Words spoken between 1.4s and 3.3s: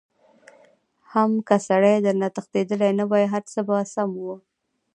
که سړی درنه تښتېدلی نه وای